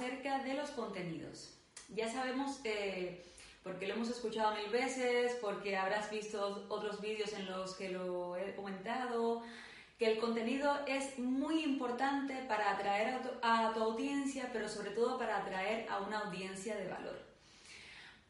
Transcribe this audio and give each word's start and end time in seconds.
acerca 0.00 0.38
de 0.38 0.54
los 0.54 0.70
contenidos. 0.70 1.50
Ya 1.94 2.10
sabemos, 2.10 2.60
eh, 2.64 3.22
porque 3.62 3.86
lo 3.86 3.94
hemos 3.94 4.08
escuchado 4.08 4.54
mil 4.54 4.70
veces, 4.70 5.36
porque 5.42 5.76
habrás 5.76 6.10
visto 6.10 6.64
otros 6.70 7.02
vídeos 7.02 7.34
en 7.34 7.50
los 7.50 7.74
que 7.74 7.90
lo 7.90 8.36
he 8.36 8.54
comentado, 8.54 9.42
que 9.98 10.10
el 10.12 10.18
contenido 10.18 10.74
es 10.86 11.18
muy 11.18 11.62
importante 11.62 12.34
para 12.48 12.70
atraer 12.70 13.20
a 13.42 13.72
tu, 13.74 13.82
audiencia, 13.82 14.48
pero 14.54 14.70
sobre 14.70 14.90
todo 14.90 15.18
para 15.18 15.36
atraer 15.36 15.86
a 15.90 15.98
una 15.98 16.20
audiencia 16.20 16.76
de 16.76 16.88
valor. 16.88 17.18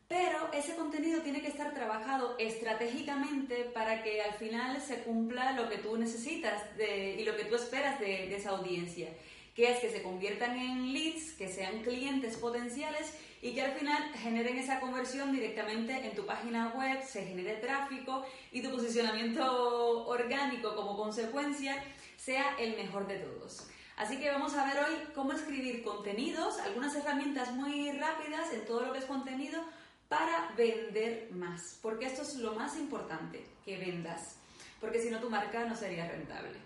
Pero 0.09 0.53
ese 0.53 0.75
contenido 0.75 1.21
tiene 1.21 1.41
que 1.41 1.47
estar 1.47 1.73
trabajado 1.73 2.35
estratégicamente 2.41 3.71
para 3.73 4.03
que 4.03 4.23
al 4.23 4.35
final 4.35 4.81
se 4.83 5.05
cumpla 5.05 5.53
lo 5.53 5.69
que 5.69 5.79
tú 5.79 5.97
necesitas 5.97 6.65
y 6.77 7.23
lo 7.23 7.37
que 7.37 7.45
tú 7.45 7.55
esperas 7.55 8.01
de, 8.01 8.35
esa 8.35 8.51
audiencia, 8.51 9.11
que 9.55 9.71
es 9.71 9.81
que 9.81 9.91
se 9.91 10.03
conviertan 10.03 10.59
en 10.59 10.93
leads, 10.93 11.33
que 11.33 11.49
sean 11.49 11.83
clientes 11.83 12.37
potenciales 12.37 13.15
y 13.43 13.55
que 13.55 13.63
al 13.63 13.73
final 13.73 14.03
generen 14.15 14.59
esa 14.59 14.81
conversión 14.81 15.33
directamente 15.33 15.93
en 16.07 16.15
tu 16.15 16.27
página 16.27 16.73
web, 16.77 17.03
se 17.07 17.27
genere 17.27 17.55
tráfico 17.55 18.25
y 18.53 18.63
tu 18.63 18.71
posicionamiento 18.71 20.07
orgánico 20.07 20.77
como 20.77 20.97
consecuencia 20.97 21.83
sea 22.17 22.57
el 22.59 22.77
mejor 22.77 23.07
de 23.07 23.19
todos. 23.19 23.67
Así 23.97 24.19
que 24.19 24.31
vamos 24.31 24.55
a 24.55 24.65
ver 24.67 24.85
hoy 24.85 24.95
cómo 25.15 25.33
escribir 25.33 25.83
contenidos, 25.83 26.59
algunas 26.59 26.95
herramientas 26.95 27.53
muy 27.53 27.93
rápidas 27.93 28.53
en 28.53 28.65
todo 28.65 28.87
lo 28.87 28.93
que 28.93 28.99
es 28.99 29.05
contenido 29.05 29.63
para 30.09 30.53
vender 30.57 31.29
más, 31.33 31.79
porque 31.81 32.07
esto 32.07 32.23
es 32.23 32.35
lo 32.37 32.55
más 32.55 32.77
importante, 32.77 33.47
que 33.65 33.79
vendas, 33.79 34.37
porque 34.81 35.01
si 35.01 35.11
no 35.11 35.21
tu 35.21 35.31
marca 35.31 35.65
no 35.65 35.77
sería 35.77 36.09
rentable. 36.09 36.59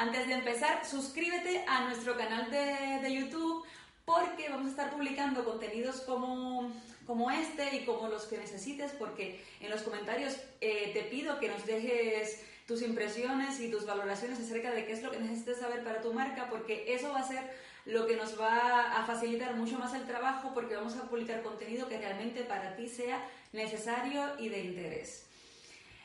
Antes 0.00 0.26
de 0.28 0.32
empezar, 0.32 0.86
suscríbete 0.86 1.62
a 1.68 1.84
nuestro 1.84 2.16
canal 2.16 2.50
de, 2.50 3.00
de 3.02 3.14
YouTube 3.14 3.66
porque 4.06 4.48
vamos 4.48 4.68
a 4.68 4.70
estar 4.70 4.90
publicando 4.90 5.44
contenidos 5.44 6.00
como, 6.00 6.72
como, 7.06 7.30
este 7.30 7.76
y 7.76 7.84
como 7.84 8.08
los 8.08 8.22
que 8.22 8.38
necesites, 8.38 8.92
porque 8.92 9.44
en 9.60 9.68
los 9.68 9.82
comentarios 9.82 10.38
eh, 10.62 10.92
te 10.94 11.02
pido 11.02 11.38
que 11.38 11.50
nos 11.50 11.66
dejes 11.66 12.42
tus 12.66 12.80
impresiones 12.80 13.60
y 13.60 13.70
tus 13.70 13.84
valoraciones 13.84 14.40
acerca 14.40 14.70
de 14.70 14.86
qué 14.86 14.92
es 14.92 15.02
lo 15.02 15.10
que 15.10 15.18
necesitas 15.18 15.58
saber 15.58 15.84
para 15.84 16.00
tu 16.00 16.14
marca, 16.14 16.48
porque 16.48 16.94
eso 16.94 17.12
va 17.12 17.18
a 17.18 17.28
ser 17.28 17.50
lo 17.84 18.06
que 18.06 18.16
nos 18.16 18.40
va 18.40 18.96
a 18.98 19.04
facilitar 19.04 19.54
mucho 19.54 19.78
más 19.78 19.92
el 19.92 20.06
trabajo 20.06 20.52
porque 20.54 20.76
vamos 20.76 20.96
a 20.96 21.10
publicar 21.10 21.42
contenido 21.42 21.90
que 21.90 21.98
realmente 21.98 22.44
para 22.44 22.74
ti 22.74 22.88
sea 22.88 23.22
necesario 23.52 24.38
y 24.38 24.48
de 24.48 24.60
interés. 24.60 25.29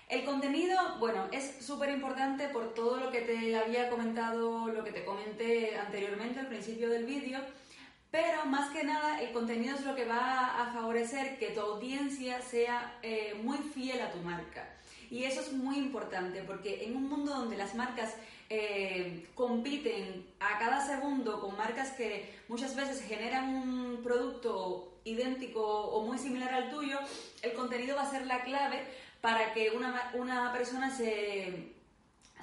El 0.07 0.23
contenido, 0.23 0.77
bueno, 0.99 1.27
es 1.31 1.65
súper 1.65 1.89
importante 1.89 2.47
por 2.49 2.75
todo 2.75 2.97
lo 2.97 3.11
que 3.11 3.21
te 3.21 3.55
había 3.55 3.89
comentado, 3.89 4.67
lo 4.67 4.83
que 4.83 4.91
te 4.91 5.03
comenté 5.03 5.75
anteriormente 5.77 6.39
al 6.39 6.47
principio 6.47 6.89
del 6.89 7.05
vídeo, 7.05 7.39
pero 8.11 8.45
más 8.45 8.69
que 8.69 8.83
nada 8.83 9.19
el 9.19 9.31
contenido 9.31 9.75
es 9.75 9.83
lo 9.83 9.95
que 9.95 10.05
va 10.05 10.61
a 10.61 10.71
favorecer 10.73 11.39
que 11.39 11.47
tu 11.47 11.59
audiencia 11.59 12.39
sea 12.41 12.99
eh, 13.01 13.33
muy 13.43 13.57
fiel 13.57 13.99
a 14.01 14.11
tu 14.11 14.19
marca. 14.19 14.69
Y 15.09 15.23
eso 15.23 15.41
es 15.41 15.51
muy 15.53 15.77
importante 15.77 16.43
porque 16.43 16.85
en 16.85 16.95
un 16.95 17.09
mundo 17.09 17.33
donde 17.33 17.57
las 17.57 17.73
marcas 17.73 18.15
eh, 18.49 19.27
compiten 19.33 20.25
a 20.39 20.59
cada 20.59 20.85
segundo 20.85 21.41
con 21.41 21.57
marcas 21.57 21.91
que 21.93 22.31
muchas 22.47 22.75
veces 22.75 23.01
generan 23.01 23.49
un 23.49 24.03
producto 24.03 24.99
idéntico 25.03 25.61
o 25.63 26.05
muy 26.05 26.17
similar 26.17 26.53
al 26.53 26.69
tuyo, 26.69 26.99
el 27.41 27.53
contenido 27.53 27.95
va 27.95 28.03
a 28.03 28.11
ser 28.11 28.25
la 28.27 28.43
clave 28.43 28.83
para 29.25 29.55
que 29.55 29.71
una, 29.71 30.11
una 30.13 30.53
persona 30.53 30.95
se, 30.95 31.73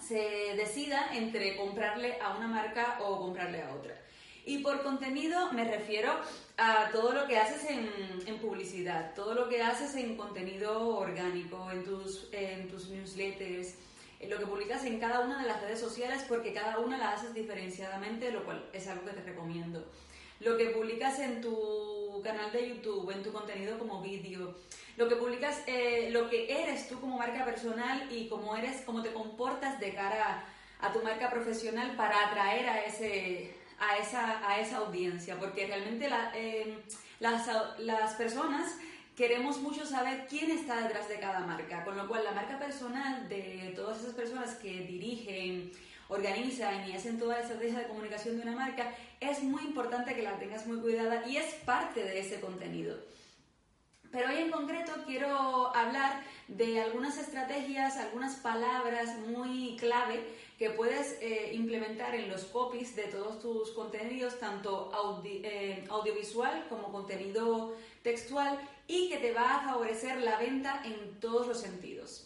se 0.00 0.16
decida 0.56 1.14
entre 1.14 1.56
comprarle 1.56 2.20
a 2.20 2.36
una 2.36 2.48
marca 2.48 2.98
o 3.02 3.20
comprarle 3.20 3.62
a 3.62 3.72
otra. 3.72 3.94
Y 4.44 4.64
por 4.64 4.82
contenido 4.82 5.52
me 5.52 5.62
refiero 5.62 6.12
a 6.56 6.88
todo 6.90 7.12
lo 7.12 7.28
que 7.28 7.38
haces 7.38 7.70
en, 7.70 7.88
en, 8.26 8.38
publicidad, 8.40 9.14
todo 9.14 9.32
lo 9.34 9.48
que 9.48 9.62
haces 9.62 9.94
en 9.94 10.16
contenido 10.16 10.96
orgánico, 10.96 11.70
en 11.70 11.84
tus, 11.84 12.28
en 12.32 12.66
tus 12.66 12.88
newsletters, 12.88 13.76
lo 14.28 14.38
que 14.38 14.46
publicas 14.46 14.84
en 14.84 14.98
cada 14.98 15.20
una 15.20 15.40
de 15.40 15.46
las 15.46 15.60
redes 15.62 15.78
sociales 15.78 16.24
porque 16.28 16.52
cada 16.52 16.80
una 16.80 16.98
la 16.98 17.12
haces 17.12 17.32
diferenciadamente, 17.32 18.32
lo 18.32 18.44
cual 18.44 18.68
es 18.72 18.88
algo 18.88 19.04
que 19.04 19.12
te 19.12 19.22
recomiendo. 19.22 19.86
Lo 20.44 20.56
que 20.56 20.70
publicas 20.70 21.20
en 21.20 21.40
tu 21.40 22.20
canal 22.24 22.50
de 22.50 22.68
YouTube, 22.68 23.10
en 23.10 23.22
tu 23.22 23.32
contenido 23.32 23.78
como 23.78 24.02
vídeo, 24.02 24.54
lo 24.96 25.08
que 25.08 25.16
publicas, 25.16 25.62
eh, 25.66 26.08
lo 26.10 26.28
que 26.28 26.62
eres 26.62 26.88
tú 26.88 27.00
como 27.00 27.16
marca 27.16 27.44
personal 27.44 28.08
y 28.10 28.28
cómo 28.28 28.56
eres, 28.56 28.82
cómo 28.84 29.02
te 29.02 29.12
comportas 29.12 29.78
de 29.78 29.94
cara 29.94 30.44
a, 30.80 30.92
tu 30.92 31.00
marca 31.02 31.30
profesional 31.30 31.94
para 31.96 32.28
atraer 32.28 32.68
a 32.68 32.84
ese 32.84 33.54
a 33.78 33.98
esa, 33.98 34.48
a 34.48 34.60
esa 34.60 34.76
audiencia, 34.78 35.38
porque 35.38 35.66
realmente 35.66 36.08
la, 36.08 36.30
eh, 36.34 36.78
las, 37.18 37.48
las 37.78 38.14
personas 38.14 38.76
queremos 39.16 39.58
mucho 39.58 39.84
saber 39.84 40.26
quién 40.28 40.50
está 40.50 40.80
detrás 40.82 41.08
de 41.08 41.18
cada 41.18 41.40
marca, 41.40 41.84
con 41.84 41.96
lo 41.96 42.06
cual 42.06 42.22
la 42.24 42.32
marca 42.32 42.58
personal 42.58 43.28
de 43.28 43.72
todas 43.74 44.00
esas 44.00 44.14
personas 44.14 44.54
que 44.56 44.82
dirigen, 44.82 45.72
organizan 46.12 46.88
y 46.88 46.92
hacen 46.92 47.18
toda 47.18 47.36
la 47.36 47.42
estrategia 47.42 47.80
de 47.80 47.88
comunicación 47.88 48.36
de 48.36 48.42
una 48.42 48.56
marca, 48.56 48.94
es 49.20 49.42
muy 49.42 49.62
importante 49.62 50.14
que 50.14 50.22
la 50.22 50.38
tengas 50.38 50.66
muy 50.66 50.78
cuidada 50.78 51.26
y 51.26 51.38
es 51.38 51.54
parte 51.64 52.04
de 52.04 52.20
ese 52.20 52.40
contenido. 52.40 52.96
Pero 54.10 54.28
hoy 54.28 54.36
en 54.36 54.50
concreto 54.50 54.92
quiero 55.06 55.74
hablar 55.74 56.22
de 56.46 56.82
algunas 56.82 57.16
estrategias, 57.16 57.96
algunas 57.96 58.36
palabras 58.36 59.16
muy 59.26 59.76
clave 59.80 60.22
que 60.58 60.68
puedes 60.68 61.16
eh, 61.22 61.52
implementar 61.54 62.14
en 62.14 62.28
los 62.28 62.44
copies 62.44 62.94
de 62.94 63.04
todos 63.04 63.40
tus 63.40 63.70
contenidos, 63.70 64.38
tanto 64.38 64.92
eh, 65.24 65.84
audiovisual 65.88 66.66
como 66.68 66.92
contenido 66.92 67.74
textual, 68.02 68.60
y 68.86 69.08
que 69.08 69.16
te 69.16 69.32
va 69.32 69.56
a 69.56 69.64
favorecer 69.64 70.20
la 70.20 70.36
venta 70.38 70.82
en 70.84 71.18
todos 71.18 71.46
los 71.46 71.58
sentidos. 71.58 72.21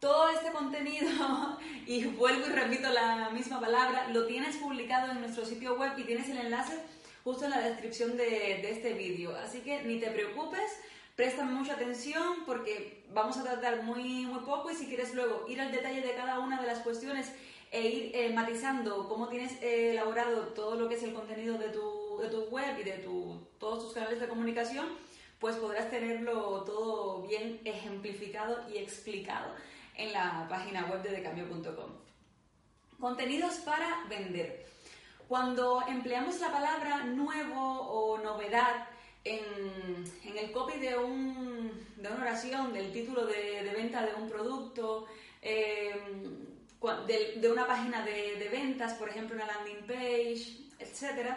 Todo 0.00 0.28
este 0.28 0.52
contenido, 0.52 1.08
y 1.86 2.04
vuelvo 2.04 2.46
y 2.46 2.50
repito 2.50 2.90
la 2.90 3.30
misma 3.30 3.60
palabra, 3.60 4.08
lo 4.08 4.26
tienes 4.26 4.56
publicado 4.56 5.12
en 5.12 5.20
nuestro 5.20 5.44
sitio 5.44 5.76
web 5.76 5.92
y 5.96 6.04
tienes 6.04 6.28
el 6.28 6.38
enlace 6.38 6.78
justo 7.24 7.44
en 7.44 7.50
la 7.50 7.60
descripción 7.60 8.16
de, 8.16 8.24
de 8.24 8.70
este 8.70 8.92
vídeo. 8.92 9.34
Así 9.36 9.60
que 9.60 9.82
ni 9.82 9.98
te 9.98 10.10
preocupes, 10.10 10.70
Préstame 11.16 11.52
mucha 11.52 11.72
atención 11.72 12.44
porque 12.44 13.02
vamos 13.14 13.38
a 13.38 13.42
tratar 13.42 13.82
muy, 13.82 14.26
muy 14.26 14.40
poco 14.40 14.70
y 14.70 14.74
si 14.74 14.86
quieres 14.86 15.14
luego 15.14 15.46
ir 15.48 15.58
al 15.62 15.72
detalle 15.72 16.02
de 16.02 16.12
cada 16.12 16.40
una 16.40 16.60
de 16.60 16.66
las 16.66 16.80
cuestiones 16.80 17.32
e 17.72 17.88
ir 17.88 18.10
eh, 18.14 18.30
matizando 18.34 19.08
cómo 19.08 19.28
tienes 19.28 19.52
eh, 19.62 19.92
elaborado 19.92 20.48
todo 20.48 20.76
lo 20.76 20.90
que 20.90 20.96
es 20.96 21.02
el 21.04 21.14
contenido 21.14 21.56
de 21.56 21.70
tu, 21.70 22.18
de 22.20 22.28
tu 22.28 22.42
web 22.50 22.78
y 22.78 22.82
de 22.82 22.98
tu, 22.98 23.40
todos 23.58 23.84
tus 23.84 23.94
canales 23.94 24.20
de 24.20 24.28
comunicación, 24.28 24.86
pues 25.38 25.56
podrás 25.56 25.88
tenerlo 25.88 26.64
todo 26.64 27.22
bien 27.26 27.62
ejemplificado 27.64 28.68
y 28.68 28.76
explicado 28.76 29.54
en 29.96 30.12
la 30.12 30.46
página 30.48 30.86
web 30.86 31.02
de 31.02 31.10
decambio.com. 31.10 31.90
Contenidos 33.00 33.56
para 33.56 34.04
vender. 34.08 34.66
Cuando 35.28 35.82
empleamos 35.88 36.40
la 36.40 36.52
palabra 36.52 37.04
nuevo 37.04 37.80
o 37.80 38.18
novedad, 38.18 38.86
en, 39.26 40.36
el 40.36 40.52
copy 40.52 40.78
de, 40.78 40.96
un, 40.96 41.72
de, 41.96 42.08
una 42.08 42.22
oración, 42.22 42.72
del 42.72 42.92
título 42.92 43.26
de, 43.26 43.72
venta 43.74 44.04
de 44.06 44.14
un 44.14 44.28
producto, 44.28 45.06
em, 45.42 46.46
de, 47.06 47.50
una 47.50 47.66
página 47.66 48.04
de, 48.04 48.48
ventas, 48.50 48.94
por 48.94 49.08
ejemplo, 49.08 49.34
una 49.34 49.46
landing 49.46 49.86
page, 49.86 50.58
etc., 50.78 51.34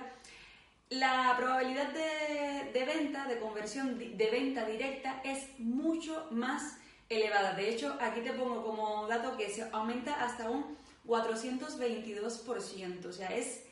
la 0.92 1.36
probabilidad 1.38 1.94
de, 1.94 2.86
venta, 2.86 3.28
de 3.28 3.40
conversión 3.40 4.00
de 4.00 4.30
venta 4.32 4.66
directa 4.66 5.22
es 5.24 5.60
mucho 5.60 6.28
más 6.32 6.78
elevada. 7.10 7.54
De 7.54 7.70
hecho, 7.70 7.98
aquí 8.00 8.22
te 8.22 8.34
pongo 8.34 8.64
como 8.64 9.08
dato 9.08 9.36
que 9.36 9.50
se 9.50 9.68
aumenta 9.72 10.24
hasta 10.24 10.50
un 10.50 10.78
422%. 11.08 13.06
O 13.06 13.12
sea, 13.12 13.28
es, 13.30 13.64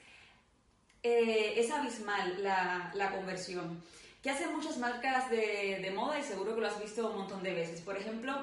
eh, 1.03 1.53
es 1.57 1.71
abismal 1.71 2.43
la, 2.43 2.91
la 2.95 3.11
conversión 3.11 3.81
que 4.21 4.31
hacen 4.31 4.53
muchas 4.53 4.77
marcas 4.77 5.29
de, 5.29 5.91
moda 5.95 6.19
y 6.19 6.23
seguro 6.23 6.55
que 6.55 6.61
lo 6.61 6.67
has 6.67 6.81
visto 6.81 7.09
un 7.09 7.17
montón 7.17 7.43
de 7.43 7.53
veces. 7.53 7.81
Por 7.81 7.97
ejemplo, 7.97 8.33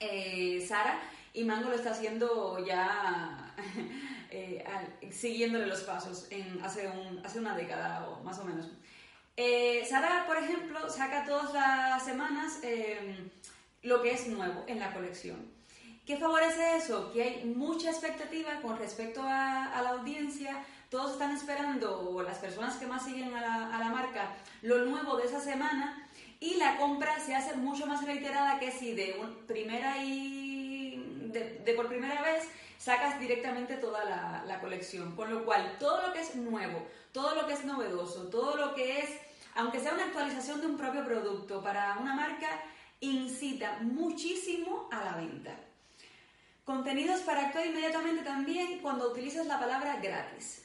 eh, 0.00 0.64
Sara 0.66 1.00
y 1.34 1.44
Mango 1.44 1.68
lo 1.68 1.74
está 1.74 1.90
haciendo 1.90 2.64
ya 2.64 3.54
eh, 4.30 4.64
siguiéndole 5.10 5.66
los 5.66 5.82
pasos 5.82 6.28
en, 6.30 6.62
hace, 6.64 6.88
un, 6.88 7.20
hace 7.24 7.38
una 7.38 7.56
década 7.56 8.08
o 8.08 8.22
más 8.22 8.38
o 8.38 8.44
menos. 8.44 8.70
Eh, 9.36 9.84
Sara, 9.86 10.24
por 10.26 10.38
ejemplo, 10.38 10.88
saca 10.88 11.26
todas 11.26 11.52
las 11.52 12.02
semanas 12.02 12.60
lo 13.86 14.02
que 14.02 14.12
es 14.12 14.26
nuevo 14.26 14.64
en 14.66 14.80
la 14.80 14.92
colección. 14.92 15.36
¿Qué 16.04 16.16
favorece 16.16 16.76
eso? 16.76 17.12
Que 17.12 17.22
hay 17.22 17.44
mucha 17.44 17.90
expectativa 17.90 18.60
con 18.60 18.78
respecto 18.78 19.22
a, 19.22 19.80
la 19.82 19.90
audiencia, 19.90 20.64
todos 20.90 21.12
están 21.12 21.34
esperando, 21.34 22.00
o 22.00 22.22
las 22.22 22.38
personas 22.38 22.76
que 22.76 22.86
más 22.86 23.04
siguen 23.04 23.34
a 23.34 23.78
la, 23.78 23.88
marca, 23.88 24.34
lo 24.62 24.84
nuevo 24.84 25.16
de 25.16 25.26
esa 25.26 25.40
semana 25.40 26.08
y 26.40 26.56
la 26.56 26.76
compra 26.78 27.18
se 27.20 27.34
hace 27.34 27.56
mucho 27.56 27.86
más 27.86 28.04
reiterada 28.04 28.58
que 28.58 28.70
si 28.70 28.92
de 28.94 29.16
primera 29.46 30.04
y 30.04 31.30
de, 31.32 31.72
por 31.74 31.88
primera 31.88 32.22
vez 32.22 32.48
sacas 32.78 33.18
directamente 33.20 33.76
toda 33.76 34.04
la 34.44 34.60
colección. 34.60 35.14
Con 35.14 35.32
lo 35.32 35.44
cual, 35.44 35.76
todo 35.78 36.06
lo 36.06 36.12
que 36.12 36.20
es 36.20 36.34
nuevo, 36.34 36.86
todo 37.12 37.34
lo 37.34 37.46
que 37.46 37.54
es 37.54 37.64
novedoso, 37.64 38.28
todo 38.28 38.56
lo 38.56 38.74
que 38.74 39.00
es, 39.00 39.10
aunque 39.54 39.80
sea 39.80 39.94
una 39.94 40.04
actualización 40.04 40.60
de 40.60 40.66
un 40.66 40.76
propio 40.76 41.04
producto 41.04 41.62
para 41.62 41.96
una 41.98 42.14
marca, 42.14 42.48
incita 43.00 43.78
muchísimo 43.80 44.88
a 44.90 45.04
la 45.04 45.16
venta. 45.16 45.54
Contenidos 46.64 47.20
para 47.20 47.46
actuar 47.46 47.66
inmediatamente 47.66 48.24
también 48.24 48.80
cuando 48.80 49.10
utilizas 49.10 49.46
la 49.46 49.58
palabra 49.58 50.00
gratis. 50.00 50.64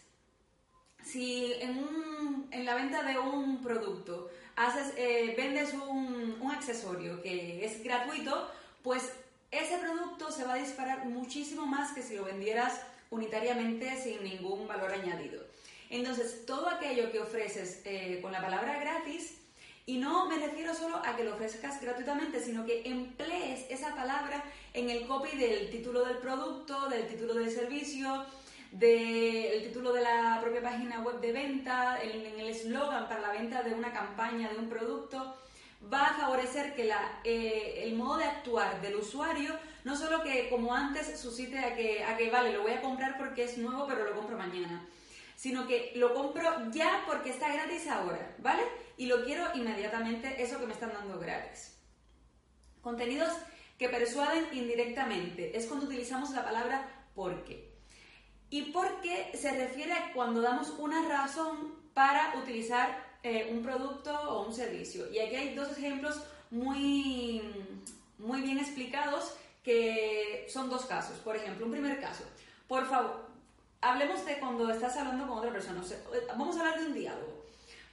Si 1.03 1.53
en, 1.59 2.47
en 2.51 2.65
la 2.65 2.75
venta 2.75 3.03
de 3.03 3.17
un 3.19 3.61
producto 3.61 4.29
haces, 4.55 4.93
eh, 4.97 5.33
vendes 5.37 5.73
un, 5.73 6.37
un 6.41 6.51
accesorio 6.51 7.21
que 7.21 7.65
es 7.65 7.83
gratuito, 7.83 8.51
pues 8.83 9.11
ese 9.51 9.77
producto 9.77 10.31
se 10.31 10.43
va 10.45 10.53
a 10.53 10.57
disparar 10.57 11.05
muchísimo 11.05 11.65
más 11.65 11.91
que 11.91 12.01
si 12.01 12.15
lo 12.15 12.23
vendieras 12.23 12.81
unitariamente 13.09 14.01
sin 14.01 14.23
ningún 14.23 14.67
valor 14.67 14.91
añadido. 14.91 15.45
Entonces, 15.89 16.45
todo 16.45 16.69
aquello 16.69 17.11
que 17.11 17.19
ofreces 17.19 17.81
eh, 17.83 18.19
con 18.21 18.31
la 18.31 18.41
palabra 18.41 18.79
gratis, 18.79 19.40
y 19.85 19.97
no 19.97 20.27
me 20.27 20.37
refiero 20.37 20.73
solo 20.73 20.97
a 20.97 21.15
que 21.15 21.23
lo 21.23 21.33
ofrezcas 21.33 21.81
gratuitamente, 21.81 22.39
sino 22.39 22.65
que 22.65 22.83
emplees 22.85 23.65
esa 23.69 23.95
palabra 23.95 24.43
en 24.73 24.89
el 24.89 25.07
copy 25.07 25.35
del 25.37 25.69
título 25.69 26.05
del 26.05 26.17
producto, 26.17 26.87
del 26.89 27.07
título 27.07 27.33
del 27.33 27.51
servicio, 27.51 28.25
del 28.71 29.63
título 29.63 29.91
de 29.91 30.01
la 30.01 30.39
propia 30.41 30.61
página 30.61 31.01
web 31.01 31.19
de 31.19 31.31
venta, 31.31 32.01
en, 32.01 32.39
el 32.39 32.49
eslogan 32.49 33.07
para 33.07 33.21
la 33.21 33.31
venta 33.31 33.63
de 33.63 33.73
una 33.73 33.91
campaña, 33.91 34.49
de 34.49 34.57
un 34.57 34.69
producto, 34.69 35.35
va 35.91 36.07
a 36.07 36.13
favorecer 36.13 36.75
que 36.75 36.89
eh, 37.23 37.83
el 37.83 37.95
modo 37.95 38.17
de 38.17 38.25
actuar 38.25 38.81
del 38.81 38.95
usuario 38.95 39.57
no 39.83 39.95
solo 39.95 40.21
que 40.21 40.49
como 40.49 40.73
antes 40.73 41.19
suscite 41.19 41.57
a 41.59 41.75
que, 41.75 42.29
vale, 42.31 42.53
lo 42.53 42.61
voy 42.61 42.71
a 42.71 42.81
comprar 42.81 43.17
porque 43.17 43.43
es 43.43 43.57
nuevo, 43.57 43.87
pero 43.87 44.05
lo 44.05 44.15
compro 44.15 44.37
mañana, 44.37 44.85
sino 45.35 45.67
que 45.67 45.91
lo 45.95 46.13
compro 46.13 46.71
ya 46.71 47.03
porque 47.07 47.31
está 47.31 47.51
gratis 47.51 47.87
ahora, 47.87 48.35
¿vale? 48.39 48.61
Y 49.01 49.07
lo 49.07 49.25
quiero 49.25 49.47
inmediatamente, 49.55 50.43
eso 50.43 50.59
que 50.59 50.67
me 50.67 50.73
están 50.73 50.93
dando 50.93 51.17
gratis. 51.17 51.75
Contenidos 52.83 53.33
que 53.79 53.89
persuaden 53.89 54.45
indirectamente, 54.51 55.57
es 55.57 55.65
cuando 55.65 55.87
utilizamos 55.87 56.29
la 56.29 56.43
palabra 56.43 57.07
porque. 57.15 57.73
Y 58.51 58.71
porque 58.71 59.31
se 59.35 59.57
refiere 59.57 59.93
a 59.93 60.13
cuando 60.13 60.39
damos 60.39 60.69
una 60.77 61.01
razón 61.09 61.73
para 61.95 62.35
utilizar 62.43 63.17
eh, 63.23 63.49
un 63.51 63.63
producto 63.63 64.13
o 64.29 64.45
un 64.45 64.53
servicio. 64.53 65.11
Y 65.11 65.17
aquí 65.17 65.35
hay 65.35 65.55
dos 65.55 65.75
ejemplos 65.75 66.21
muy, 66.51 67.41
muy 68.19 68.41
bien 68.41 68.59
explicados 68.59 69.33
que 69.63 70.45
son 70.47 70.69
dos 70.69 70.85
casos. 70.85 71.17
Por 71.17 71.35
ejemplo, 71.35 71.65
un 71.65 71.71
primer 71.71 71.99
caso. 71.99 72.23
Por 72.67 72.87
favor, 72.87 73.25
hablemos 73.81 74.23
de 74.27 74.37
cuando 74.37 74.69
estás 74.69 74.95
hablando 74.97 75.25
con 75.25 75.39
otra 75.39 75.51
persona. 75.51 75.81
vamos 76.37 76.55
a 76.55 76.59
hablar 76.59 76.79
de 76.81 76.85
un 76.85 76.93
diálogo. 76.93 77.41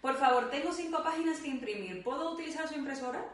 Por 0.00 0.16
favor, 0.16 0.50
tengo 0.50 0.72
cinco 0.72 1.02
páginas 1.02 1.38
que 1.38 1.48
imprimir. 1.48 2.02
¿Puedo 2.02 2.32
utilizar 2.32 2.68
su 2.68 2.74
impresora? 2.74 3.24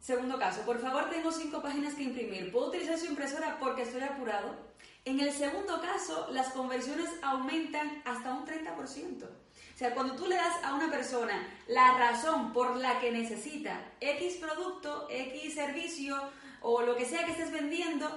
Segundo 0.00 0.38
caso, 0.38 0.62
por 0.62 0.80
favor, 0.80 1.10
tengo 1.10 1.32
cinco 1.32 1.60
páginas 1.60 1.94
que 1.94 2.04
imprimir. 2.04 2.52
¿Puedo 2.52 2.68
utilizar 2.68 2.96
su 2.98 3.06
impresora 3.06 3.58
porque 3.58 3.82
estoy 3.82 4.02
apurado? 4.02 4.54
En 5.04 5.20
el 5.20 5.32
segundo 5.32 5.80
caso, 5.80 6.28
las 6.30 6.48
conversiones 6.48 7.10
aumentan 7.22 8.02
hasta 8.04 8.32
un 8.32 8.46
30%. 8.46 9.24
O 9.24 9.78
sea, 9.78 9.94
cuando 9.94 10.16
tú 10.16 10.26
le 10.26 10.36
das 10.36 10.64
a 10.64 10.74
una 10.74 10.90
persona 10.90 11.46
la 11.68 11.98
razón 11.98 12.52
por 12.52 12.76
la 12.76 12.98
que 12.98 13.12
necesita 13.12 13.92
X 14.00 14.36
producto, 14.36 15.06
X 15.10 15.54
servicio 15.54 16.16
o 16.62 16.82
lo 16.82 16.96
que 16.96 17.04
sea 17.04 17.24
que 17.24 17.32
estés 17.32 17.52
vendiendo, 17.52 18.08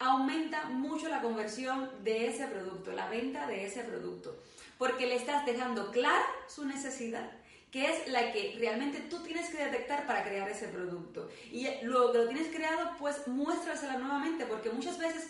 aumenta 0.00 0.64
mucho 0.64 1.08
la 1.08 1.20
conversión 1.20 1.90
de 2.02 2.26
ese 2.26 2.46
producto, 2.46 2.90
la 2.90 3.08
venta 3.08 3.46
de 3.46 3.66
ese 3.66 3.84
producto. 3.84 4.36
Porque 4.78 5.06
le 5.06 5.14
estás 5.14 5.46
dejando 5.46 5.92
clara 5.92 6.24
su 6.48 6.64
necesidad, 6.64 7.30
que 7.70 7.88
es 7.88 8.08
la 8.08 8.32
que 8.32 8.56
realmente 8.58 9.00
tú 9.02 9.22
tienes 9.22 9.50
que 9.50 9.62
detectar 9.62 10.06
para 10.06 10.24
crear 10.24 10.48
ese 10.48 10.68
producto. 10.68 11.28
Y 11.52 11.68
luego 11.82 12.12
que 12.12 12.18
lo 12.18 12.28
tienes 12.28 12.48
creado, 12.48 12.96
pues 12.98 13.28
muéstrasela 13.28 13.98
nuevamente, 13.98 14.46
porque 14.46 14.70
muchas 14.70 14.98
veces 14.98 15.28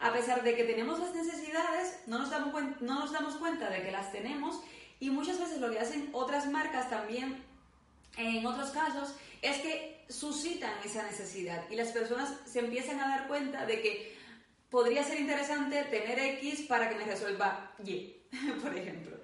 a 0.00 0.12
pesar 0.12 0.42
de 0.42 0.56
que 0.56 0.64
tenemos 0.64 0.98
las 0.98 1.14
necesidades, 1.14 2.00
no 2.06 2.18
nos, 2.18 2.30
damos 2.30 2.52
no 2.80 3.00
nos 3.00 3.12
damos 3.12 3.36
cuenta 3.36 3.68
de 3.68 3.82
que 3.82 3.92
las 3.92 4.10
tenemos 4.10 4.60
y 4.98 5.10
muchas 5.10 5.38
veces 5.38 5.60
lo 5.60 5.70
que 5.70 5.78
hacen 5.78 6.08
otras 6.12 6.50
marcas 6.50 6.88
también, 6.90 7.42
en 8.16 8.44
otros 8.44 8.70
casos, 8.70 9.14
es 9.42 9.58
que 9.58 9.89
suscitan 10.10 10.72
esa 10.84 11.04
necesidad 11.04 11.64
y 11.70 11.76
las 11.76 11.88
personas 11.88 12.34
se 12.44 12.58
empiezan 12.58 13.00
a 13.00 13.08
dar 13.08 13.28
cuenta 13.28 13.64
de 13.64 13.80
que 13.80 14.16
podría 14.68 15.04
ser 15.04 15.20
interesante 15.20 15.84
tener 15.84 16.18
X 16.18 16.62
para 16.68 16.88
que 16.88 16.96
me 16.96 17.04
resuelva 17.04 17.72
Y, 17.84 18.14
por 18.62 18.76
ejemplo. 18.76 19.16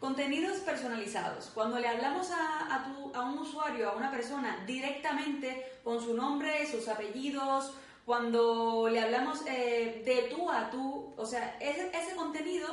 Contenidos 0.00 0.58
personalizados. 0.58 1.46
Cuando 1.54 1.78
le 1.78 1.86
hablamos 1.86 2.30
a, 2.32 2.74
a, 2.74 2.84
tu, 2.84 3.14
a 3.14 3.22
un 3.22 3.38
usuario, 3.38 3.88
a 3.88 3.96
una 3.96 4.10
persona, 4.10 4.64
directamente 4.66 5.64
con 5.84 6.02
su 6.02 6.14
nombre, 6.14 6.66
sus 6.66 6.88
apellidos, 6.88 7.72
cuando 8.04 8.88
le 8.90 9.00
hablamos 9.00 9.46
eh, 9.46 10.02
de 10.04 10.34
tú 10.34 10.50
a 10.50 10.70
tú, 10.70 11.14
o 11.16 11.24
sea, 11.24 11.56
ese, 11.60 11.90
ese 11.96 12.16
contenido 12.16 12.66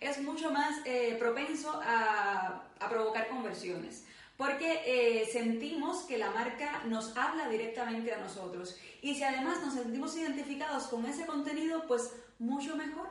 es 0.00 0.20
mucho 0.20 0.50
más 0.50 0.80
eh, 0.84 1.16
propenso 1.18 1.80
a, 1.82 2.64
a, 2.80 2.88
provocar 2.88 3.28
conversiones, 3.28 4.04
porque 4.36 4.82
eh, 4.84 5.26
sentimos 5.26 6.02
que 6.04 6.18
la 6.18 6.30
marca 6.30 6.82
nos 6.86 7.16
habla 7.16 7.48
directamente 7.48 8.12
a 8.12 8.18
nosotros. 8.18 8.76
Y 9.00 9.14
si 9.14 9.22
además 9.22 9.60
nos 9.64 9.74
sentimos 9.74 10.16
identificados 10.16 10.84
con 10.84 11.06
ese 11.06 11.26
contenido, 11.26 11.86
pues 11.86 12.12
mucho 12.38 12.76
mejor. 12.76 13.08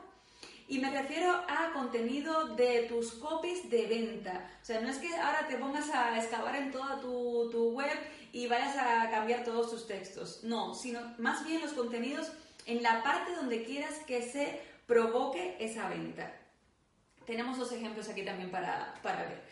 Y 0.66 0.78
me 0.78 0.90
refiero 0.90 1.30
a 1.30 1.72
contenido 1.74 2.54
de 2.56 2.84
tus 2.88 3.12
copies 3.12 3.68
de 3.68 3.86
venta. 3.86 4.50
O 4.62 4.64
sea, 4.64 4.80
no 4.80 4.88
es 4.88 4.96
que 4.98 5.14
ahora 5.14 5.46
te 5.46 5.56
pongas 5.56 5.90
a 5.90 6.18
excavar 6.18 6.56
en 6.56 6.70
toda 6.70 7.00
tu, 7.00 7.50
tu 7.50 7.72
web 7.72 7.98
y 8.32 8.46
vayas 8.46 8.76
a 8.76 9.10
cambiar 9.10 9.44
todos 9.44 9.70
tus 9.70 9.86
textos. 9.86 10.40
No, 10.42 10.74
sino 10.74 11.00
más 11.18 11.44
bien 11.44 11.60
los 11.60 11.72
contenidos 11.72 12.32
en 12.66 12.82
la 12.82 13.02
parte 13.02 13.34
donde 13.34 13.62
quieras 13.64 13.94
que 14.06 14.22
se 14.22 14.60
provoque 14.86 15.56
esa 15.60 15.88
venta. 15.88 16.34
Tenemos 17.26 17.58
dos 17.58 17.72
ejemplos 17.72 18.08
aquí 18.08 18.24
también 18.24 18.50
para, 18.50 18.94
para 19.02 19.24
ver. 19.24 19.42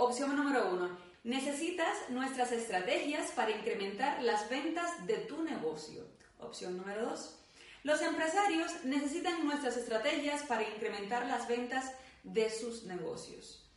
Opción 0.00 0.36
número 0.36 0.70
uno. 0.70 0.96
Necesitas 1.24 2.08
nuestras 2.10 2.52
estrategias 2.52 3.32
para 3.32 3.50
incrementar 3.50 4.22
las 4.22 4.48
ventas 4.48 5.04
de 5.08 5.16
tu 5.16 5.42
negocio. 5.42 6.06
Opción 6.38 6.76
número 6.76 7.06
dos. 7.06 7.36
Los 7.82 8.00
empresarios 8.02 8.84
necesitan 8.84 9.44
nuestras 9.44 9.76
estrategias 9.76 10.44
para 10.44 10.62
incrementar 10.62 11.26
las 11.26 11.48
ventas 11.48 11.90
de 12.22 12.48
sus 12.48 12.84
negocios. 12.84 13.68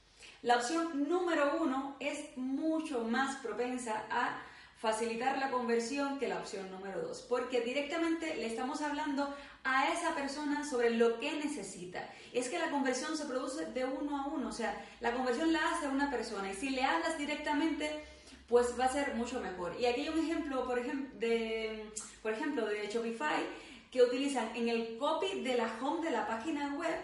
La 0.43 0.57
opción 0.57 1.09
número 1.09 1.57
uno 1.59 1.97
es 1.99 2.37
mucho 2.37 3.03
más 3.03 3.37
propensa 3.37 4.05
a 4.11 4.43
facilitar 4.81 5.37
la 5.37 5.51
conversión 5.51 6.17
que 6.17 6.27
la 6.27 6.39
opción 6.39 6.71
número 6.71 7.01
dos, 7.01 7.23
porque 7.29 7.61
directamente 7.61 8.35
le 8.35 8.47
estamos 8.47 8.81
hablando 8.81 9.31
a 9.63 9.89
esa 9.89 10.15
persona 10.15 10.67
sobre 10.67 10.89
lo 10.89 11.19
que 11.19 11.33
necesita. 11.33 12.09
Es 12.33 12.49
que 12.49 12.57
la 12.57 12.71
conversión 12.71 13.15
se 13.15 13.25
produce 13.25 13.67
de 13.67 13.85
uno 13.85 14.17
a 14.17 14.25
uno, 14.25 14.49
o 14.49 14.51
sea, 14.51 14.83
la 14.99 15.13
conversión 15.13 15.53
la 15.53 15.59
hace 15.71 15.87
una 15.87 16.09
persona 16.09 16.51
y 16.51 16.55
si 16.55 16.71
le 16.71 16.83
hablas 16.83 17.15
directamente, 17.19 18.03
pues 18.49 18.73
va 18.77 18.85
a 18.85 18.91
ser 18.91 19.13
mucho 19.13 19.39
mejor. 19.39 19.75
Y 19.79 19.85
aquí 19.85 20.01
hay 20.01 20.09
un 20.09 20.17
ejemplo, 20.17 20.65
por 20.65 20.79
ejemplo, 20.79 21.19
de, 21.19 21.85
por 22.23 22.33
ejemplo, 22.33 22.65
de 22.65 22.89
Shopify, 22.91 23.45
que 23.91 24.01
utilizan 24.01 24.49
en 24.55 24.67
el 24.67 24.97
copy 24.97 25.41
de 25.41 25.57
la 25.57 25.71
home 25.79 26.03
de 26.03 26.09
la 26.09 26.25
página 26.25 26.73
web 26.73 26.95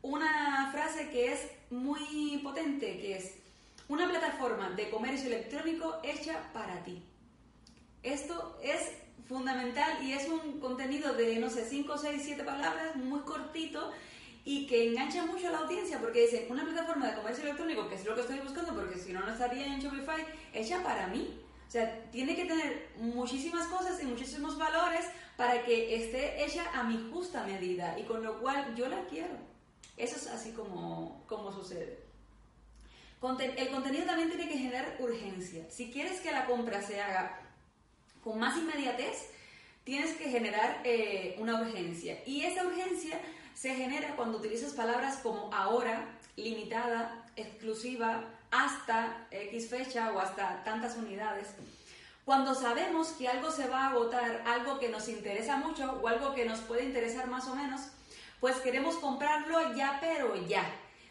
una 0.00 0.70
frase 0.72 1.10
que 1.10 1.34
es 1.34 1.50
muy 1.68 2.40
potente, 2.42 2.98
que 2.98 3.18
es 3.18 3.34
una 3.88 4.08
plataforma 4.08 4.70
de 4.70 4.88
comercio 4.88 5.26
electrónico 5.26 5.98
hecha 6.02 6.50
para 6.54 6.82
ti. 6.82 7.02
Esto 8.02 8.58
es 8.62 8.92
fundamental 9.28 10.02
y 10.02 10.12
es 10.12 10.28
un 10.28 10.58
contenido 10.58 11.12
de, 11.14 11.38
no 11.38 11.50
sé, 11.50 11.64
5, 11.64 11.98
6, 11.98 12.22
7 12.24 12.44
palabras, 12.44 12.96
muy 12.96 13.20
cortito 13.20 13.92
y 14.44 14.66
que 14.66 14.88
engancha 14.88 15.24
mucho 15.26 15.48
a 15.48 15.52
la 15.52 15.58
audiencia 15.58 15.98
porque 16.00 16.22
dice, 16.22 16.46
una 16.50 16.64
plataforma 16.64 17.08
de 17.08 17.16
comercio 17.16 17.44
electrónico, 17.44 17.88
que 17.88 17.94
es 17.94 18.04
lo 18.04 18.14
que 18.14 18.22
estoy 18.22 18.40
buscando 18.40 18.74
porque 18.74 18.98
si 18.98 19.12
no, 19.12 19.20
no 19.20 19.32
estaría 19.32 19.66
en 19.66 19.80
Shopify, 19.80 20.24
hecha 20.52 20.82
para 20.82 21.06
mí. 21.08 21.40
O 21.68 21.70
sea, 21.70 22.02
tiene 22.10 22.34
que 22.34 22.46
tener 22.46 22.88
muchísimas 22.96 23.68
cosas 23.68 24.02
y 24.02 24.06
muchísimos 24.06 24.58
valores 24.58 25.06
para 25.36 25.62
que 25.62 25.94
esté 25.94 26.44
hecha 26.44 26.64
a 26.74 26.82
mi 26.82 27.10
justa 27.12 27.44
medida 27.44 27.96
y 27.98 28.02
con 28.02 28.24
lo 28.24 28.40
cual 28.40 28.74
yo 28.74 28.88
la 28.88 29.04
quiero. 29.04 29.36
Eso 29.96 30.16
es 30.16 30.26
así 30.26 30.50
como, 30.50 31.22
como 31.28 31.52
sucede. 31.52 32.00
el 33.56 33.68
contenido 33.68 34.06
también 34.06 34.30
tiene 34.30 34.48
que 34.48 34.58
generar 34.58 34.96
urgencia. 34.98 35.70
Si 35.70 35.92
quieres 35.92 36.20
que 36.20 36.32
la 36.32 36.46
compra 36.46 36.82
se 36.82 37.00
haga 37.00 37.49
con 38.22 38.38
más 38.38 38.56
inmediatez, 38.56 39.30
tienes 39.84 40.16
que 40.16 40.30
generar 40.30 40.80
eh, 40.84 41.36
una 41.38 41.60
urgencia. 41.60 42.18
Y 42.26 42.42
esa 42.42 42.64
urgencia 42.64 43.18
se 43.54 43.74
genera 43.74 44.16
cuando 44.16 44.38
utilizas 44.38 44.72
palabras 44.72 45.18
como 45.18 45.52
ahora, 45.52 46.06
limitada, 46.36 47.26
exclusiva, 47.36 48.24
hasta 48.50 49.26
X 49.30 49.68
fecha 49.68 50.12
o 50.12 50.20
hasta 50.20 50.62
tantas 50.64 50.96
unidades. 50.96 51.48
Cuando 52.24 52.54
sabemos 52.54 53.08
que 53.08 53.28
algo 53.28 53.50
se 53.50 53.66
va 53.66 53.86
a 53.86 53.90
agotar, 53.90 54.42
algo 54.46 54.78
que 54.78 54.88
nos 54.88 55.08
interesa 55.08 55.56
mucho 55.56 55.98
o 56.02 56.08
algo 56.08 56.34
que 56.34 56.44
nos 56.44 56.60
puede 56.60 56.84
interesar 56.84 57.26
más 57.28 57.48
o 57.48 57.54
menos, 57.54 57.80
pues 58.40 58.56
queremos 58.56 58.96
comprarlo 58.96 59.74
ya, 59.74 59.98
pero 60.00 60.36
ya. 60.46 60.64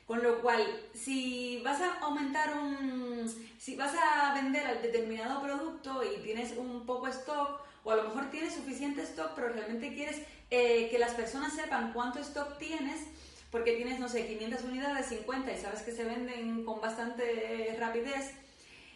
Con 0.09 0.23
lo 0.23 0.41
cual, 0.41 0.65
si 0.95 1.61
vas 1.63 1.79
a 1.81 1.99
aumentar 1.99 2.57
un. 2.57 3.31
Si 3.59 3.75
vas 3.75 3.93
a 3.93 4.33
vender 4.33 4.65
al 4.65 4.81
determinado 4.81 5.39
producto 5.39 6.01
y 6.03 6.19
tienes 6.23 6.57
un 6.57 6.83
poco 6.87 7.07
stock, 7.09 7.61
o 7.83 7.91
a 7.91 7.95
lo 7.95 8.05
mejor 8.05 8.31
tienes 8.31 8.55
suficiente 8.55 9.03
stock, 9.03 9.33
pero 9.35 9.49
realmente 9.49 9.93
quieres 9.93 10.23
eh, 10.49 10.89
que 10.89 10.97
las 10.97 11.13
personas 11.13 11.53
sepan 11.53 11.93
cuánto 11.93 12.17
stock 12.21 12.57
tienes, 12.57 13.01
porque 13.51 13.73
tienes, 13.73 13.99
no 13.99 14.09
sé, 14.09 14.25
500 14.25 14.63
unidades, 14.63 15.05
50 15.09 15.51
y 15.51 15.61
sabes 15.61 15.83
que 15.83 15.91
se 15.91 16.03
venden 16.03 16.65
con 16.65 16.81
bastante 16.81 17.77
rapidez. 17.79 18.31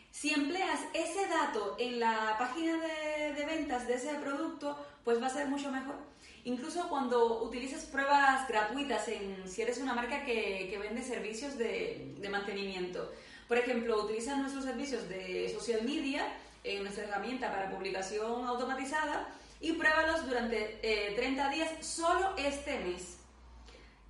Si 0.10 0.34
empleas 0.34 0.80
ese 0.96 1.28
dato 1.28 1.76
en 1.78 2.00
la 2.00 2.38
página 2.40 2.80
de, 2.82 3.34
de 3.34 3.46
ventas 3.46 3.86
de 3.86 3.94
ese 3.94 4.16
producto, 4.16 4.84
pues 5.04 5.22
va 5.22 5.28
a 5.28 5.30
ser 5.30 5.46
mucho 5.46 5.72
mejor. 5.72 6.13
Incluso 6.46 6.90
cuando 6.90 7.42
utilizas 7.44 7.86
pruebas 7.86 8.48
gratuitas 8.48 9.08
en 9.08 9.48
si 9.48 9.62
eres 9.62 9.78
una 9.78 9.94
marca 9.94 10.26
que, 10.26 10.68
que 10.70 10.78
vende 10.78 11.02
servicios 11.02 11.58
de, 11.58 12.16
de, 12.18 12.30
mantenimiento. 12.30 13.12
Por 13.48 13.58
ejemplo, 13.58 14.04
utiliza 14.04 14.36
nuestros 14.36 14.66
servicios 14.66 15.08
de 15.08 15.50
social 15.58 15.84
media 15.84 16.28
en 16.64 16.84
nuestra 16.84 17.06
herramienta 17.06 17.50
para 17.50 17.72
publicación 17.72 18.46
automatizada 18.46 19.30
y 19.62 19.72
pruébalos 19.74 20.26
durante 20.28 20.80
eh, 20.82 21.14
30 21.16 21.50
días 21.50 21.70
solo 21.86 22.36
este 22.38 22.80
mes. 22.80 23.18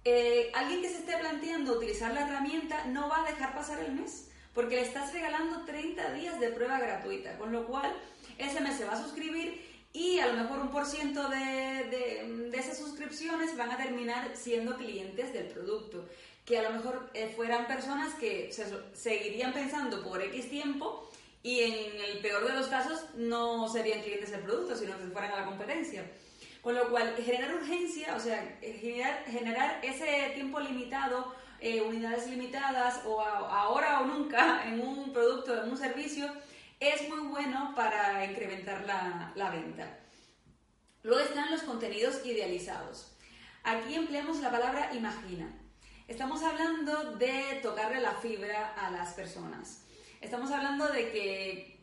Eh, 0.04 0.52
alguien 0.56 0.82
que 0.82 0.90
se 0.90 0.98
esté 0.98 1.16
planteando 1.18 1.78
utilizar 1.78 2.14
la 2.14 2.28
herramienta 2.28 2.86
no 2.86 3.08
va 3.08 3.24
a 3.24 3.30
dejar 3.30 3.54
pasar 3.54 3.80
el 3.80 3.94
mes 3.94 4.28
porque 4.54 4.76
le 4.76 4.82
estás 4.82 5.14
regalando 5.14 5.64
30 5.66 6.14
días 6.14 6.40
de 6.40 6.50
prueba 6.50 6.80
gratuita, 6.80 7.38
con 7.38 7.52
lo 7.52 7.66
cual 7.66 7.92
ese 8.38 8.62
mes 8.62 8.78
se 8.78 8.86
va 8.86 8.94
a 8.94 9.02
suscribir 9.02 9.73
y 9.94 10.20
a 10.20 10.28
lo 10.28 10.34
mejor 10.34 10.60
un 10.60 10.72
por 10.72 10.88
ciento 10.88 11.30
de, 11.30 11.38
de, 11.38 12.50
de, 12.50 12.58
esas 12.58 12.80
suscripciones 12.80 13.56
van 13.56 13.70
a 13.70 13.78
terminar 13.78 14.36
siendo 14.36 14.76
clientes 14.76 15.32
del 15.32 15.46
producto, 15.46 16.10
que 16.46 16.58
a 16.58 16.64
lo 16.64 16.72
mejor 16.72 17.12
eh, 17.14 17.32
fueran 17.36 17.68
personas 17.68 18.16
que 18.16 18.52
se, 18.52 18.66
seguirían 18.94 19.54
pensando 19.54 20.04
por 20.04 20.20
X 20.22 20.50
tiempo 20.50 21.10
y 21.44 21.60
en 21.60 22.02
el 22.02 22.20
peor 22.20 22.46
de 22.48 22.54
los 22.54 22.68
casos 22.68 23.06
no 23.16 23.70
serían 23.70 24.02
clientes 24.02 24.32
del 24.32 24.42
producto, 24.42 24.76
sino 24.76 24.98
que 24.98 25.06
fueran 25.06 25.32
a 25.34 25.42
la 25.42 25.46
competencia. 25.46 26.04
Con 26.64 26.76
lo 26.76 26.90
cual, 26.90 27.16
generar 27.18 27.54
urgencia, 27.54 28.16
o 28.16 28.20
sea, 28.20 28.58
generar, 28.62 29.26
generar 29.26 29.80
ese 29.84 30.32
tiempo 30.34 30.60
limitado, 30.60 31.36
eh, 31.60 31.82
unidades 31.82 32.28
limitadas 32.30 33.02
o 33.06 33.22
a, 33.22 33.62
ahora 33.62 34.00
o 34.00 34.06
nunca 34.06 34.64
en 34.66 34.80
un 34.80 35.14
producto, 35.14 35.62
en 35.62 35.70
un 35.70 35.78
servicio, 35.78 36.32
es 36.90 37.10
muy 37.10 37.28
bueno 37.28 37.74
para 37.76 38.26
incrementar 38.26 38.86
la, 38.86 39.32
la 39.36 39.50
venta. 39.50 40.00
Luego 41.04 41.22
están 41.22 41.52
los 41.52 41.64
contenidos 41.64 42.26
idealizados. 42.26 43.16
Aquí 43.64 43.96
empleamos 43.96 44.40
la 44.40 44.52
palabra 44.52 44.92
imagina. 44.94 45.54
Estamos 46.08 46.44
hablando 46.44 47.16
de 47.18 47.60
tocarle 47.62 48.02
la 48.02 48.14
fibra 48.14 48.74
a 48.76 48.92
las 48.92 49.14
personas. 49.14 49.86
Estamos 50.22 50.52
hablando 50.52 50.88
de 50.88 51.12
que 51.12 51.74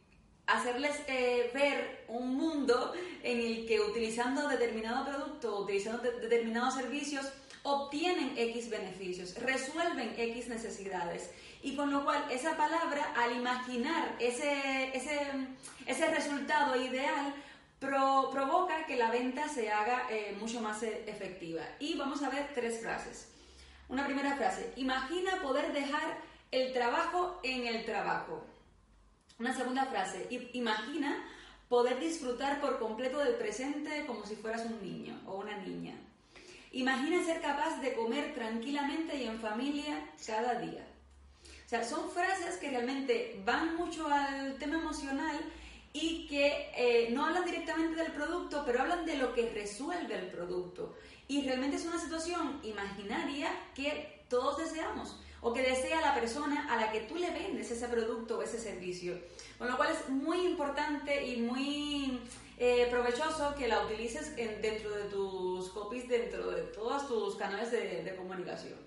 hacerles 0.46 1.02
eh, 1.06 1.50
ver 1.54 2.04
un 2.08 2.34
mundo 2.36 2.92
en 3.22 3.40
el 3.40 3.66
que 3.66 3.80
utilizando 3.80 4.48
determinado 4.48 5.06
producto, 5.06 5.60
utilizando 5.60 6.02
de 6.02 6.12
determinados 6.20 6.74
servicios, 6.74 7.26
obtienen 7.62 8.34
X 8.36 8.70
beneficios, 8.70 9.34
resuelven 9.36 10.14
X 10.16 10.48
necesidades. 10.48 11.30
Y 11.62 11.76
con 11.76 11.92
lo 11.92 12.04
cual 12.04 12.24
esa 12.30 12.56
palabra, 12.56 13.12
al 13.16 13.36
imaginar 13.36 14.16
ese, 14.18 14.96
ese, 14.96 15.18
ese 15.86 16.06
resultado 16.06 16.80
ideal, 16.80 17.34
pro, 17.78 18.30
provoca 18.32 18.86
que 18.86 18.96
la 18.96 19.10
venta 19.10 19.48
se 19.48 19.70
haga 19.70 20.06
eh, 20.10 20.36
mucho 20.40 20.60
más 20.60 20.82
e, 20.82 21.04
efectiva. 21.06 21.62
Y 21.78 21.96
vamos 21.96 22.22
a 22.22 22.30
ver 22.30 22.50
tres 22.54 22.80
frases. 22.80 23.28
Una 23.88 24.06
primera 24.06 24.36
frase, 24.36 24.72
imagina 24.76 25.42
poder 25.42 25.72
dejar 25.72 26.18
el 26.50 26.72
trabajo 26.72 27.40
en 27.42 27.66
el 27.66 27.84
trabajo. 27.84 28.44
Una 29.38 29.54
segunda 29.54 29.86
frase, 29.86 30.28
imagina 30.52 31.24
poder 31.68 31.98
disfrutar 31.98 32.60
por 32.60 32.78
completo 32.78 33.18
del 33.18 33.34
presente 33.34 34.04
como 34.06 34.24
si 34.26 34.36
fueras 34.36 34.64
un 34.66 34.82
niño 34.82 35.20
o 35.26 35.36
una 35.36 35.56
niña. 35.58 35.94
Imagina 36.72 37.24
ser 37.24 37.40
capaz 37.40 37.80
de 37.80 37.94
comer 37.94 38.32
tranquilamente 38.34 39.16
y 39.16 39.24
en 39.24 39.40
familia 39.40 40.08
cada 40.24 40.54
día. 40.60 40.86
O 41.66 41.68
sea, 41.68 41.84
son 41.84 42.10
frases 42.10 42.56
que 42.58 42.70
realmente 42.70 43.40
van 43.44 43.76
mucho 43.76 44.08
al 44.08 44.56
tema 44.58 44.78
emocional 44.78 45.36
y 45.92 46.28
que 46.28 46.70
eh, 46.76 47.10
no 47.10 47.24
hablan 47.24 47.44
directamente 47.44 48.00
del 48.00 48.12
producto, 48.12 48.62
pero 48.64 48.82
hablan 48.82 49.04
de 49.04 49.16
lo 49.16 49.34
que 49.34 49.50
resuelve 49.50 50.14
el 50.16 50.28
producto. 50.28 50.96
Y 51.26 51.42
realmente 51.42 51.76
es 51.76 51.86
una 51.86 52.00
situación 52.00 52.60
imaginaria 52.62 53.50
que 53.74 54.24
todos 54.28 54.58
deseamos 54.58 55.20
o 55.40 55.52
que 55.52 55.62
desea 55.62 56.00
la 56.00 56.14
persona 56.14 56.72
a 56.72 56.76
la 56.76 56.92
que 56.92 57.00
tú 57.00 57.16
le 57.16 57.30
vendes 57.30 57.70
ese 57.70 57.88
producto 57.88 58.38
o 58.38 58.42
ese 58.42 58.60
servicio. 58.60 59.18
Con 59.58 59.68
lo 59.68 59.76
cual 59.76 59.90
es 59.90 60.08
muy 60.08 60.46
importante 60.46 61.26
y 61.26 61.38
muy 61.38 62.20
eh, 62.60 62.86
provechoso 62.90 63.54
que 63.56 63.66
la 63.66 63.82
utilices 63.84 64.34
en, 64.36 64.60
dentro 64.60 64.90
de 64.90 65.04
tus 65.04 65.70
copies, 65.70 66.06
dentro 66.06 66.50
de 66.50 66.62
todos 66.64 67.08
tus 67.08 67.34
canales 67.36 67.70
de, 67.72 68.04
de 68.04 68.14
comunicación. 68.14 68.78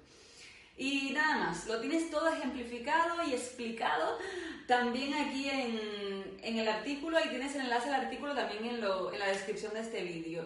Y 0.78 1.12
nada 1.12 1.38
más, 1.38 1.66
lo 1.66 1.80
tienes 1.82 2.12
todo 2.12 2.28
ejemplificado 2.30 3.24
y 3.28 3.34
explicado 3.34 4.20
también 4.68 5.14
aquí 5.16 5.50
en, 5.50 6.38
en, 6.42 6.60
el 6.60 6.68
artículo 6.68 7.18
y 7.20 7.30
tienes 7.30 7.56
el 7.56 7.62
enlace 7.62 7.90
al 7.90 8.06
artículo 8.06 8.36
también 8.36 8.66
en, 8.66 8.82
lo, 8.82 9.12
en 9.12 9.20
la 9.20 9.28
descripción 9.28 9.74
de 9.74 9.82
este 9.82 10.04
vídeo. 10.04 10.46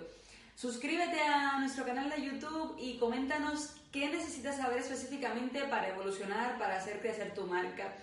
Suscríbete 0.55 1.21
a 1.21 1.59
nuestro 1.59 1.85
canal 1.85 2.09
de 2.09 2.25
YouTube 2.25 2.77
y 2.79 2.97
coméntanos 2.97 3.75
qué 3.91 4.07
necesitas 4.09 4.57
saber 4.57 4.79
específicamente 4.79 5.63
para 5.65 5.89
evolucionar, 5.89 6.57
para 6.57 6.77
hacer 6.77 6.99
crecer 7.01 7.33
tu 7.33 7.45
marca. 7.45 7.93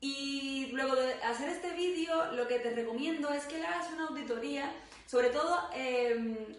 Y 0.00 0.68
luego 0.72 0.96
de 0.96 1.12
hacer 1.22 1.50
este 1.50 1.72
vídeo, 1.72 2.32
lo 2.32 2.48
que 2.48 2.58
te 2.58 2.70
recomiendo 2.70 3.30
es 3.30 3.44
que 3.44 3.58
le 3.58 3.66
hagas 3.66 3.92
una 3.92 4.08
auditoría, 4.08 4.72
sobre 5.06 5.28
todo 5.28 5.68
eh, 5.74 6.56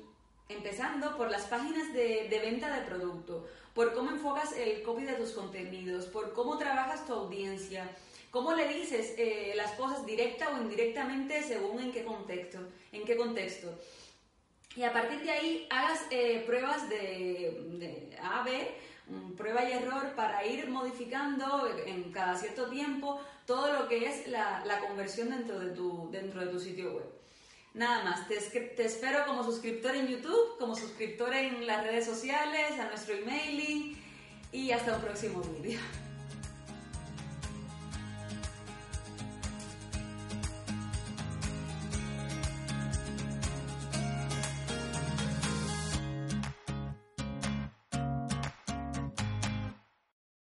empezando 0.47 1.17
por 1.17 1.31
las 1.31 1.45
páginas 1.45 1.91
de, 1.93 2.27
de, 2.29 2.39
venta 2.39 2.75
de 2.75 2.85
producto, 2.85 3.47
por 3.73 3.93
cómo 3.93 4.11
enfocas 4.11 4.53
el 4.53 4.83
copy 4.83 5.05
de 5.05 5.13
tus 5.13 5.31
contenidos, 5.31 6.05
por 6.05 6.33
cómo 6.33 6.57
trabajas 6.59 7.05
tu 7.07 7.13
audiencia, 7.13 7.89
cómo 8.29 8.53
le 8.53 8.67
dices 8.67 9.15
eh, 9.17 9.53
las 9.55 9.71
cosas 9.71 10.05
directa 10.05 10.49
o 10.49 10.61
indirectamente 10.61 11.41
según 11.43 11.79
en 11.79 11.91
qué 11.91 12.03
contexto. 12.03 12.59
En 12.91 13.05
qué 13.05 13.15
contexto. 13.15 13.77
Y 14.75 14.83
a 14.83 14.93
partir 14.93 15.21
de 15.21 15.31
ahí 15.31 15.67
hagas 15.69 16.05
eh, 16.11 16.43
pruebas 16.45 16.89
de, 16.89 17.65
de 17.73 18.17
A, 18.21 18.43
B, 18.43 18.73
prueba 19.37 19.67
y 19.67 19.73
error 19.73 20.13
para 20.15 20.45
ir 20.45 20.69
modificando 20.69 21.67
en 21.85 22.11
cada 22.11 22.35
cierto 22.35 22.69
tiempo 22.69 23.21
todo 23.45 23.73
lo 23.73 23.87
que 23.87 24.07
es 24.07 24.27
la, 24.27 24.63
la 24.65 24.79
conversión 24.79 25.29
dentro 25.29 25.59
de, 25.59 25.71
tu, 25.71 26.09
dentro 26.11 26.41
de 26.41 26.47
tu 26.47 26.59
sitio 26.59 26.93
web. 26.93 27.21
Nada 27.73 28.03
más, 28.03 28.27
te, 28.27 28.37
te, 28.37 28.85
espero 28.85 29.25
como 29.25 29.43
suscriptor 29.43 29.95
en 29.95 30.07
YouTube, 30.07 30.57
como 30.59 30.75
suscriptor 30.75 31.33
en 31.33 31.65
las 31.65 31.83
redes 31.83 32.05
sociales, 32.05 32.79
a 32.79 32.87
nuestro 32.87 33.15
emailing 33.15 33.97
y 34.51 34.71
hasta 34.71 34.95
un 34.95 35.01
próximo 35.01 35.41
vídeo. 35.41 35.79